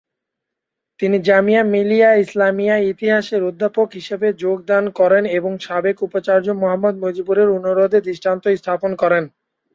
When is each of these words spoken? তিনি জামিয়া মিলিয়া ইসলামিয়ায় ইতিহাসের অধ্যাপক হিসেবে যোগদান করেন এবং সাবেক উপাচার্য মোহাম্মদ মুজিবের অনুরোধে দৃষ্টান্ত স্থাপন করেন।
তিনি 0.99 1.17
জামিয়া 1.27 1.61
মিলিয়া 1.73 2.09
ইসলামিয়ায় 2.23 2.87
ইতিহাসের 2.91 3.41
অধ্যাপক 3.43 3.87
হিসেবে 3.93 4.27
যোগদান 4.43 4.83
করেন 4.99 5.23
এবং 5.37 5.51
সাবেক 5.65 5.97
উপাচার্য 6.03 6.47
মোহাম্মদ 6.61 6.95
মুজিবের 7.03 7.47
অনুরোধে 7.57 7.99
দৃষ্টান্ত 8.01 8.43
স্থাপন 8.59 8.91
করেন। 9.01 9.23